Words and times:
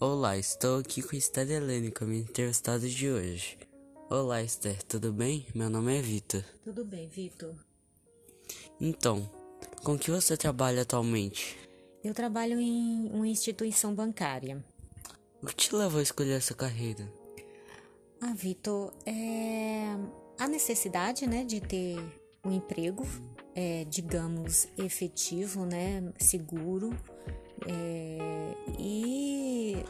Olá, 0.00 0.36
estou 0.36 0.80
aqui 0.80 1.00
com 1.00 1.14
Esther 1.14 1.48
Helene, 1.48 1.92
como 1.92 2.12
entrevistada 2.12 2.88
de 2.88 3.08
hoje. 3.08 3.56
Olá, 4.10 4.42
Esther, 4.42 4.82
tudo 4.82 5.12
bem? 5.12 5.46
Meu 5.54 5.70
nome 5.70 5.96
é 5.96 6.02
Vitor. 6.02 6.44
Tudo 6.64 6.84
bem, 6.84 7.06
Vitor. 7.06 7.54
Então, 8.80 9.30
com 9.84 9.96
que 9.96 10.10
você 10.10 10.36
trabalha 10.36 10.82
atualmente? 10.82 11.56
Eu 12.02 12.12
trabalho 12.12 12.58
em 12.58 13.08
uma 13.12 13.28
instituição 13.28 13.94
bancária. 13.94 14.62
O 15.40 15.46
que 15.46 15.54
te 15.54 15.74
levou 15.74 16.00
a 16.00 16.02
escolher 16.02 16.38
essa 16.38 16.54
carreira? 16.54 17.08
Ah, 18.20 18.34
Vitor, 18.34 18.92
é 19.06 19.94
a 20.40 20.48
necessidade, 20.48 21.24
né, 21.24 21.44
de 21.44 21.60
ter 21.60 21.96
um 22.44 22.50
emprego, 22.50 23.06
é, 23.54 23.84
digamos, 23.84 24.66
efetivo, 24.76 25.64
né, 25.64 26.12
seguro, 26.18 26.90
é, 27.66 28.54
e 28.78 29.84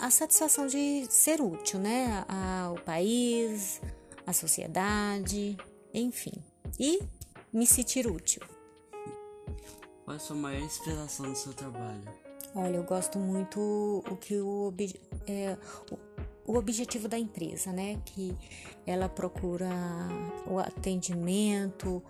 a 0.00 0.10
satisfação 0.10 0.66
de 0.66 1.06
ser 1.08 1.40
útil, 1.40 1.78
né, 1.78 2.24
ao 2.28 2.74
país, 2.76 3.80
à 4.26 4.32
sociedade, 4.32 5.56
enfim, 5.92 6.32
e 6.78 7.00
me 7.52 7.66
sentir 7.66 8.06
útil. 8.06 8.42
Qual 10.04 10.14
é 10.14 10.16
a 10.16 10.20
sua 10.20 10.36
maior 10.36 10.60
inspiração 10.60 11.26
no 11.26 11.36
seu 11.36 11.52
trabalho? 11.54 12.02
Olha, 12.54 12.76
eu 12.76 12.84
gosto 12.84 13.18
muito 13.18 14.04
o 14.08 14.16
que 14.16 14.36
o, 14.36 14.72
é, 15.26 15.56
o, 16.46 16.52
o 16.52 16.58
objetivo 16.58 17.08
da 17.08 17.18
empresa, 17.18 17.72
né? 17.72 18.00
Que 18.04 18.36
ela 18.86 19.08
procura 19.08 19.70
o 20.46 20.58
atendimento, 20.58 22.02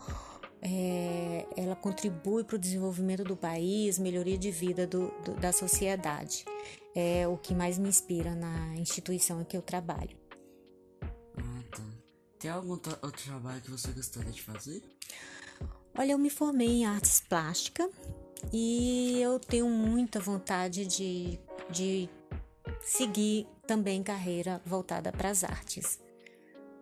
é, 0.64 1.46
ela 1.56 1.76
contribui 1.76 2.42
para 2.42 2.56
o 2.56 2.58
desenvolvimento 2.58 3.22
do 3.22 3.36
país, 3.36 3.98
melhoria 3.98 4.38
de 4.38 4.50
vida 4.50 4.86
do, 4.86 5.08
do, 5.22 5.34
da 5.34 5.52
sociedade. 5.52 6.46
É 6.94 7.28
o 7.28 7.36
que 7.36 7.54
mais 7.54 7.76
me 7.76 7.88
inspira 7.88 8.34
na 8.34 8.74
instituição 8.76 9.42
em 9.42 9.44
que 9.44 9.56
eu 9.56 9.62
trabalho. 9.62 10.16
Ah, 11.36 11.62
tá. 11.70 11.82
Tem 12.38 12.50
algum 12.50 12.70
outro 12.70 12.96
trabalho 13.24 13.60
que 13.60 13.70
você 13.70 13.92
gostaria 13.92 14.32
de 14.32 14.40
fazer? 14.40 14.82
Olha, 15.96 16.12
eu 16.12 16.18
me 16.18 16.30
formei 16.30 16.68
em 16.68 16.86
artes 16.86 17.20
plásticas 17.20 17.90
e 18.50 19.20
eu 19.20 19.38
tenho 19.38 19.68
muita 19.68 20.18
vontade 20.18 20.86
de, 20.86 21.38
de 21.70 22.08
seguir 22.80 23.46
também 23.66 24.02
carreira 24.02 24.62
voltada 24.64 25.12
para 25.12 25.28
as 25.28 25.44
artes. 25.44 26.03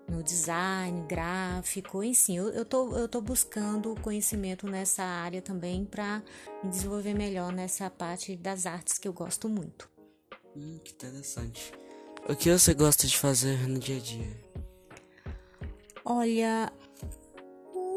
No 0.08 0.22
design, 0.22 1.06
gráfico, 1.06 2.02
enfim, 2.02 2.36
eu, 2.36 2.48
eu, 2.50 2.64
tô, 2.64 2.96
eu 2.96 3.08
tô 3.08 3.20
buscando 3.20 3.94
conhecimento 4.02 4.66
nessa 4.66 5.02
área 5.02 5.40
também 5.40 5.84
para 5.84 6.22
me 6.62 6.70
desenvolver 6.70 7.14
melhor 7.14 7.52
nessa 7.52 7.88
parte 7.88 8.36
das 8.36 8.66
artes 8.66 8.98
que 8.98 9.08
eu 9.08 9.12
gosto 9.12 9.48
muito. 9.48 9.88
Hum, 10.56 10.78
que 10.84 10.92
interessante. 10.92 11.72
O 12.28 12.36
que 12.36 12.50
você 12.50 12.74
gosta 12.74 13.06
de 13.06 13.16
fazer 13.16 13.68
no 13.68 13.78
dia 13.78 13.96
a 13.96 14.00
dia? 14.00 14.36
Olha, 16.04 16.72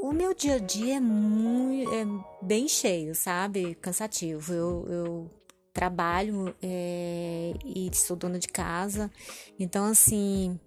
o 0.02 0.12
meu 0.12 0.34
dia 0.34 0.56
a 0.56 0.60
dia 0.60 0.98
é 0.98 1.00
muito 1.00 1.92
é 1.92 2.06
bem 2.42 2.68
cheio, 2.68 3.16
sabe? 3.16 3.76
Cansativo. 3.76 4.54
Eu, 4.54 4.86
eu 4.88 5.32
trabalho 5.74 6.56
é, 6.62 7.54
e 7.66 7.90
sou 7.94 8.16
dona 8.16 8.40
de 8.40 8.48
casa, 8.48 9.12
então 9.60 9.84
assim 9.86 10.60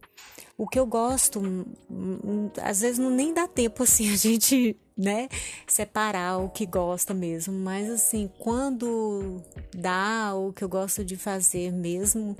o 0.56 0.66
que 0.66 0.78
eu 0.78 0.86
gosto, 0.86 1.38
hum, 1.38 1.64
hum, 1.90 2.50
às 2.60 2.80
vezes 2.80 2.98
não 2.98 3.10
nem 3.10 3.32
dá 3.32 3.46
tempo 3.46 3.82
assim 3.84 4.12
a 4.12 4.16
gente, 4.16 4.76
né, 4.96 5.28
separar 5.66 6.38
o 6.38 6.50
que 6.50 6.66
gosta 6.66 7.14
mesmo, 7.14 7.54
mas 7.54 7.88
assim, 7.88 8.28
quando 8.38 9.40
dá, 9.72 10.34
o 10.34 10.52
que 10.52 10.64
eu 10.64 10.68
gosto 10.68 11.04
de 11.04 11.16
fazer 11.16 11.72
mesmo 11.72 12.36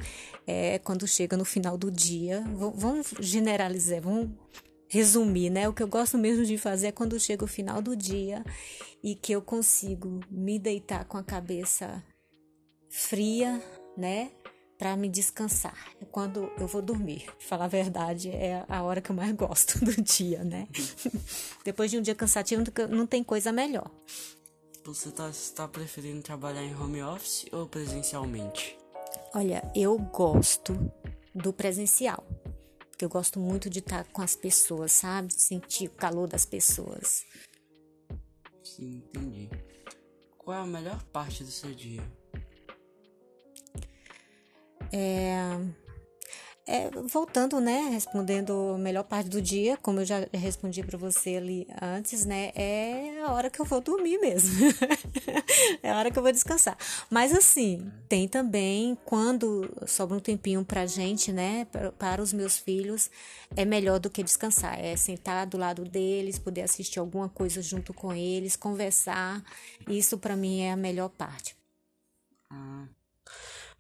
é 0.46 0.78
quando 0.80 1.06
chega 1.06 1.36
no 1.36 1.44
final 1.44 1.78
do 1.78 1.90
dia, 1.90 2.44
vamos 2.74 3.14
generalizar, 3.20 4.00
vamos 4.00 4.30
resumir, 4.88 5.50
né? 5.50 5.68
O 5.68 5.72
que 5.72 5.82
eu 5.82 5.88
gosto 5.88 6.16
mesmo 6.16 6.44
de 6.44 6.56
fazer 6.56 6.88
é 6.88 6.92
quando 6.92 7.20
chega 7.20 7.44
o 7.44 7.48
final 7.48 7.83
do 7.83 7.94
dia 7.94 8.42
e 9.02 9.14
que 9.14 9.33
eu 9.33 9.42
consigo 9.42 10.20
me 10.30 10.58
deitar 10.58 11.05
com 11.05 11.18
a 11.18 11.22
cabeça 11.22 12.02
fria, 12.88 13.62
né? 13.96 14.30
Para 14.78 14.96
me 14.96 15.08
descansar. 15.08 15.77
É 16.00 16.05
quando 16.05 16.50
eu 16.58 16.66
vou 16.66 16.80
dormir. 16.80 17.27
Falar 17.40 17.64
a 17.64 17.68
verdade, 17.68 18.30
é 18.30 18.64
a 18.68 18.83
hora 18.83 19.00
que 19.00 19.11
eu 19.11 19.16
mais 19.16 19.33
gosto 19.36 19.84
do 19.84 20.00
dia, 20.00 20.44
né? 20.44 20.68
Depois 21.64 21.90
de 21.90 21.98
um 21.98 22.02
dia 22.02 22.14
cansativo, 22.14 22.62
não 22.88 23.06
tem 23.06 23.24
coisa 23.24 23.52
melhor. 23.52 23.90
Você 24.84 25.08
está 25.08 25.30
tá 25.55 25.68
preferindo 25.68 26.22
trabalhar 26.22 26.62
em 26.62 26.74
home 26.74 27.02
office 27.02 27.46
ou 27.52 27.67
presencialmente? 27.67 28.78
Olha, 29.34 29.62
eu 29.74 29.98
gosto 29.98 30.72
do 31.34 31.52
presencial 31.52 32.24
porque 32.98 33.05
eu 33.05 33.08
gosto 33.08 33.38
muito 33.38 33.70
de 33.70 33.78
estar 33.78 34.05
com 34.06 34.20
as 34.20 34.34
pessoas, 34.34 34.90
sabe? 34.90 35.33
Sentir 35.33 35.86
o 35.86 35.92
calor 35.92 36.27
das 36.27 36.44
pessoas. 36.44 37.24
Sim, 38.61 38.96
entendi. 38.96 39.48
Qual 40.36 40.56
é 40.56 40.61
a 40.61 40.67
melhor 40.67 41.00
parte 41.05 41.44
do 41.44 41.50
seu 41.52 41.72
dia? 41.72 42.02
É 44.92 45.58
é, 46.68 46.90
voltando, 46.90 47.58
né, 47.62 47.88
respondendo 47.90 48.74
a 48.74 48.78
melhor 48.78 49.02
parte 49.02 49.30
do 49.30 49.40
dia, 49.40 49.78
como 49.78 50.00
eu 50.00 50.04
já 50.04 50.28
respondi 50.34 50.82
para 50.82 50.98
você 50.98 51.36
ali 51.36 51.66
antes, 51.80 52.26
né, 52.26 52.52
é 52.54 53.22
a 53.24 53.32
hora 53.32 53.48
que 53.48 53.58
eu 53.58 53.64
vou 53.64 53.80
dormir 53.80 54.18
mesmo. 54.18 54.68
é 55.82 55.90
a 55.90 55.96
hora 55.96 56.10
que 56.10 56.18
eu 56.18 56.22
vou 56.22 56.30
descansar. 56.30 56.76
Mas 57.08 57.34
assim, 57.34 57.90
tem 58.06 58.28
também 58.28 58.98
quando 59.06 59.66
sobra 59.86 60.18
um 60.18 60.20
tempinho 60.20 60.62
pra 60.62 60.84
gente, 60.84 61.32
né, 61.32 61.64
para, 61.72 61.90
para 61.92 62.22
os 62.22 62.34
meus 62.34 62.58
filhos, 62.58 63.10
é 63.56 63.64
melhor 63.64 63.98
do 63.98 64.10
que 64.10 64.22
descansar, 64.22 64.78
é 64.78 64.94
sentar 64.94 65.46
do 65.46 65.56
lado 65.56 65.86
deles, 65.86 66.38
poder 66.38 66.60
assistir 66.60 66.98
alguma 66.98 67.30
coisa 67.30 67.62
junto 67.62 67.94
com 67.94 68.12
eles, 68.12 68.56
conversar. 68.56 69.42
Isso 69.88 70.18
para 70.18 70.36
mim 70.36 70.60
é 70.60 70.72
a 70.72 70.76
melhor 70.76 71.08
parte. 71.08 71.56
Ah. 72.50 72.98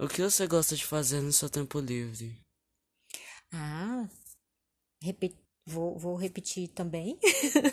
O 0.00 0.06
que 0.06 0.22
você 0.22 0.46
gosta 0.46 0.76
de 0.76 0.86
fazer 0.86 1.20
no 1.20 1.32
seu 1.32 1.50
tempo 1.50 1.80
livre? 1.80 2.40
Ah, 3.52 4.08
repet... 5.02 5.34
vou, 5.66 5.98
vou 5.98 6.14
repetir 6.14 6.68
também. 6.68 7.18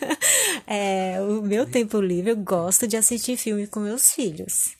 é, 0.65 1.21
o 1.21 1.43
meu 1.43 1.69
tempo 1.69 2.01
livre 2.01 2.31
eu 2.31 2.37
gosto 2.37 2.87
de 2.87 2.97
assistir 2.97 3.37
filme 3.37 3.67
com 3.67 3.79
meus 3.79 4.11
filhos. 4.11 4.75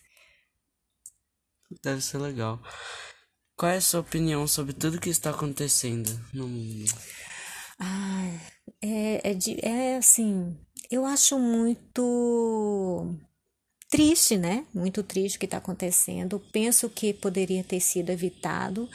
Deve 1.84 2.01
ser 2.01 2.17
legal. 2.17 2.59
Qual 3.55 3.72
é 3.72 3.78
a 3.78 3.81
sua 3.81 4.00
opinião 4.00 4.47
sobre 4.47 4.73
tudo 4.73 5.00
que 5.00 5.09
está 5.09 5.29
acontecendo 5.29 6.09
no 6.34 6.47
mundo? 6.47 6.91
Ah, 7.79 8.23
é, 8.81 9.31
é, 9.31 9.34
de, 9.35 9.63
é 9.63 9.97
assim, 9.97 10.57
eu 10.89 11.05
acho 11.05 11.38
muito 11.38 13.16
triste, 13.95 14.35
né? 14.35 14.66
Muito 14.73 15.01
triste 15.01 15.38
o 15.38 15.39
que 15.39 15.45
está 15.45 15.57
acontecendo. 15.57 16.41
Penso 16.51 16.89
que 16.89 17.13
poderia 17.13 17.63
ter 17.63 17.79
sido 17.79 18.09
evitado 18.09 18.89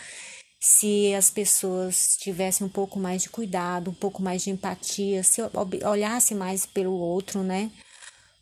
se 0.61 1.15
as 1.15 1.31
pessoas 1.31 2.19
tivessem 2.19 2.66
um 2.66 2.71
pouco 2.71 2.99
mais 2.99 3.22
de 3.22 3.31
cuidado, 3.31 3.91
um 3.91 3.94
pouco 3.94 4.22
mais 4.22 4.43
de 4.43 4.50
empatia, 4.50 5.22
se 5.22 5.41
olhasse 5.87 6.34
mais 6.34 6.66
pelo 6.66 6.93
outro, 6.93 7.43
né? 7.43 7.71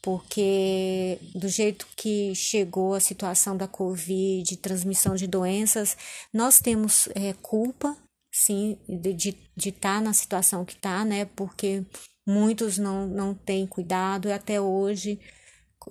Porque 0.02 1.18
do 1.32 1.48
jeito 1.48 1.86
que 1.97 2.34
chegou 2.34 2.94
a 2.94 3.00
situação 3.00 3.56
da 3.56 3.68
Covid, 3.68 4.56
transmissão 4.56 5.14
de 5.14 5.28
doenças, 5.28 5.97
nós 6.34 6.60
temos 6.60 7.08
é, 7.14 7.34
culpa, 7.41 7.97
sim, 8.32 8.76
de 8.88 9.36
estar 9.56 9.98
tá 9.98 10.00
na 10.00 10.12
situação 10.12 10.64
que 10.64 10.74
está, 10.74 11.04
né? 11.04 11.24
Porque 11.36 11.84
muitos 12.26 12.78
não, 12.78 13.06
não 13.06 13.32
têm 13.32 13.64
cuidado 13.64 14.28
e 14.28 14.32
até 14.32 14.60
hoje 14.60 15.20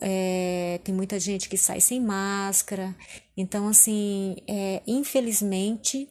é, 0.01 0.79
tem 0.83 0.93
muita 0.93 1.19
gente 1.19 1.49
que 1.49 1.57
sai 1.57 1.79
sem 1.79 1.99
máscara. 2.01 2.95
Então, 3.35 3.67
assim, 3.67 4.35
é, 4.47 4.81
infelizmente, 4.87 6.07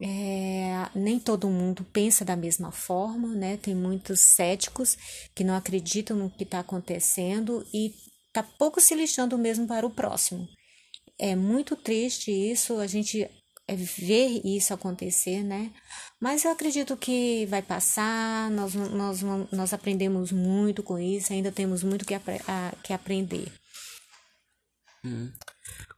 é, 0.00 0.88
nem 0.94 1.18
todo 1.18 1.48
mundo 1.48 1.84
pensa 1.92 2.24
da 2.24 2.36
mesma 2.36 2.72
forma, 2.72 3.34
né? 3.34 3.56
Tem 3.56 3.74
muitos 3.74 4.20
céticos 4.20 4.96
que 5.34 5.44
não 5.44 5.54
acreditam 5.54 6.16
no 6.16 6.30
que 6.30 6.44
está 6.44 6.60
acontecendo 6.60 7.64
e 7.72 7.92
tá 8.32 8.42
pouco 8.42 8.80
se 8.80 8.94
lixando 8.94 9.38
mesmo 9.38 9.66
para 9.66 9.86
o 9.86 9.90
próximo. 9.90 10.48
É 11.18 11.36
muito 11.36 11.76
triste 11.76 12.30
isso, 12.30 12.78
a 12.78 12.86
gente 12.86 13.28
é 13.66 13.74
ver 13.74 14.42
isso 14.44 14.74
acontecer, 14.74 15.42
né? 15.42 15.72
Mas 16.20 16.44
eu 16.44 16.50
acredito 16.50 16.96
que 16.96 17.46
vai 17.46 17.62
passar, 17.62 18.50
nós, 18.50 18.74
nós, 18.74 19.20
nós 19.50 19.72
aprendemos 19.72 20.30
muito 20.30 20.82
com 20.82 20.98
isso, 20.98 21.32
ainda 21.32 21.50
temos 21.50 21.82
muito 21.82 22.04
que, 22.04 22.14
a, 22.14 22.20
que 22.82 22.92
aprender. 22.92 23.50
Hum. 25.04 25.30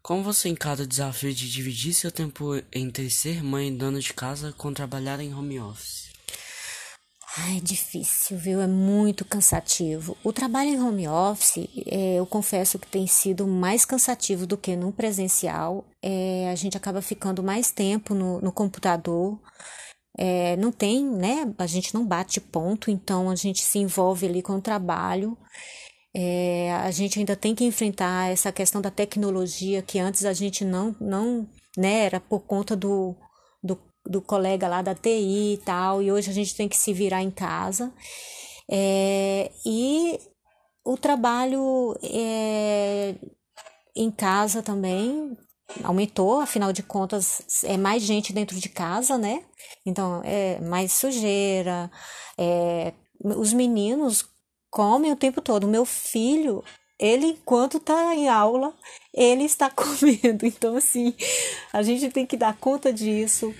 Como 0.02 0.22
você 0.22 0.48
encara 0.48 0.82
o 0.82 0.86
desafio 0.86 1.32
de 1.34 1.50
dividir 1.50 1.92
seu 1.92 2.12
tempo 2.12 2.54
entre 2.72 3.10
ser 3.10 3.42
mãe 3.42 3.68
e 3.68 3.76
dona 3.76 4.00
de 4.00 4.12
casa 4.12 4.52
com 4.52 4.72
trabalhar 4.72 5.20
em 5.20 5.34
home 5.34 5.58
office? 5.58 6.15
Ai, 7.38 7.60
difícil, 7.60 8.38
viu? 8.38 8.62
É 8.62 8.66
muito 8.66 9.22
cansativo. 9.22 10.16
O 10.24 10.32
trabalho 10.32 10.70
em 10.70 10.80
home 10.80 11.06
office, 11.06 11.68
é, 11.86 12.14
eu 12.14 12.26
confesso 12.26 12.78
que 12.78 12.86
tem 12.86 13.06
sido 13.06 13.46
mais 13.46 13.84
cansativo 13.84 14.46
do 14.46 14.56
que 14.56 14.74
no 14.74 14.90
presencial. 14.90 15.84
É, 16.02 16.48
a 16.50 16.54
gente 16.54 16.78
acaba 16.78 17.02
ficando 17.02 17.42
mais 17.42 17.70
tempo 17.70 18.14
no, 18.14 18.40
no 18.40 18.50
computador. 18.50 19.38
É, 20.16 20.56
não 20.56 20.72
tem, 20.72 21.04
né? 21.04 21.52
A 21.58 21.66
gente 21.66 21.94
não 21.94 22.06
bate 22.06 22.40
ponto, 22.40 22.90
então 22.90 23.28
a 23.28 23.34
gente 23.34 23.62
se 23.62 23.78
envolve 23.78 24.26
ali 24.26 24.40
com 24.40 24.54
o 24.54 24.62
trabalho. 24.62 25.36
É, 26.14 26.72
a 26.72 26.90
gente 26.90 27.18
ainda 27.18 27.36
tem 27.36 27.54
que 27.54 27.64
enfrentar 27.64 28.30
essa 28.30 28.50
questão 28.50 28.80
da 28.80 28.90
tecnologia 28.90 29.82
que 29.82 29.98
antes 29.98 30.24
a 30.24 30.32
gente 30.32 30.64
não, 30.64 30.96
não 30.98 31.46
né? 31.76 32.04
Era 32.06 32.18
por 32.18 32.40
conta 32.40 32.74
do, 32.74 33.14
do 34.06 34.22
colega 34.22 34.68
lá 34.68 34.82
da 34.82 34.94
TI 34.94 35.54
e 35.54 35.60
tal, 35.64 36.02
e 36.02 36.12
hoje 36.12 36.30
a 36.30 36.34
gente 36.34 36.54
tem 36.54 36.68
que 36.68 36.76
se 36.76 36.92
virar 36.92 37.22
em 37.22 37.30
casa. 37.30 37.92
É, 38.70 39.50
e 39.64 40.18
o 40.84 40.96
trabalho 40.96 41.96
é, 42.02 43.14
em 43.94 44.10
casa 44.10 44.62
também 44.62 45.36
aumentou, 45.82 46.40
afinal 46.40 46.72
de 46.72 46.82
contas, 46.82 47.42
é 47.64 47.76
mais 47.76 48.02
gente 48.02 48.32
dentro 48.32 48.56
de 48.58 48.68
casa, 48.68 49.18
né? 49.18 49.42
Então, 49.84 50.22
é 50.24 50.60
mais 50.60 50.92
sujeira. 50.92 51.90
É, 52.38 52.92
os 53.20 53.52
meninos 53.52 54.24
comem 54.70 55.12
o 55.12 55.16
tempo 55.16 55.40
todo. 55.40 55.66
Meu 55.66 55.84
filho, 55.84 56.62
ele, 56.98 57.26
enquanto 57.26 57.78
está 57.78 58.14
em 58.14 58.28
aula, 58.28 58.74
ele 59.12 59.44
está 59.44 59.68
comendo. 59.70 60.46
Então, 60.46 60.76
assim, 60.76 61.14
a 61.72 61.82
gente 61.82 62.10
tem 62.10 62.26
que 62.26 62.36
dar 62.36 62.56
conta 62.56 62.92
disso. 62.92 63.54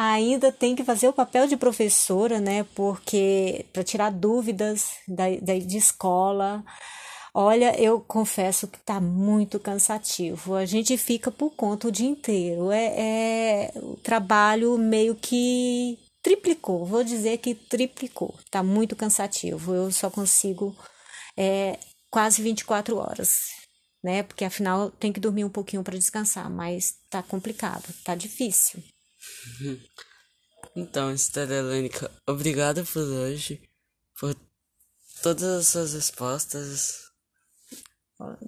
Ainda 0.00 0.52
tem 0.52 0.76
que 0.76 0.84
fazer 0.84 1.08
o 1.08 1.12
papel 1.12 1.48
de 1.48 1.56
professora, 1.56 2.38
né? 2.38 2.62
Porque 2.76 3.66
para 3.72 3.82
tirar 3.82 4.12
dúvidas 4.12 4.92
da, 5.08 5.24
da, 5.42 5.58
de 5.58 5.76
escola. 5.76 6.64
Olha, 7.34 7.76
eu 7.80 8.00
confesso 8.00 8.68
que 8.68 8.78
está 8.78 9.00
muito 9.00 9.58
cansativo. 9.58 10.54
A 10.54 10.64
gente 10.64 10.96
fica 10.96 11.32
por 11.32 11.50
conta 11.50 11.88
o 11.88 11.90
dia 11.90 12.08
inteiro. 12.08 12.70
É, 12.70 12.84
é 12.86 13.72
o 13.74 13.96
trabalho 13.96 14.78
meio 14.78 15.16
que 15.16 15.98
triplicou. 16.22 16.86
Vou 16.86 17.02
dizer 17.02 17.38
que 17.38 17.56
triplicou. 17.56 18.36
Está 18.44 18.62
muito 18.62 18.94
cansativo. 18.94 19.74
Eu 19.74 19.90
só 19.90 20.08
consigo 20.08 20.76
é, 21.36 21.76
quase 22.08 22.40
24 22.40 22.96
horas, 22.98 23.48
né? 24.00 24.22
Porque 24.22 24.44
afinal 24.44 24.92
tem 24.92 25.12
que 25.12 25.18
dormir 25.18 25.44
um 25.44 25.50
pouquinho 25.50 25.82
para 25.82 25.98
descansar, 25.98 26.48
mas 26.48 26.94
tá 27.10 27.20
complicado, 27.20 27.92
tá 28.04 28.14
difícil. 28.14 28.80
Então, 30.76 31.12
Estelênica, 31.12 32.10
obrigado 32.26 32.84
por 32.84 33.02
hoje, 33.02 33.60
por 34.18 34.32
todas 35.22 35.42
as 35.42 35.68
suas 35.68 35.92
respostas. 35.94 37.10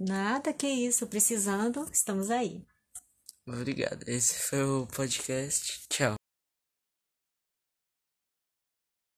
Nada 0.00 0.53
que 0.53 0.67
isso, 0.67 1.06
precisando, 1.06 1.88
estamos 1.93 2.31
aí. 2.31 2.65
Obrigado. 3.47 4.09
Esse 4.09 4.35
foi 4.43 4.62
o 4.62 4.87
podcast. 4.87 5.88
Tchau. 5.88 6.19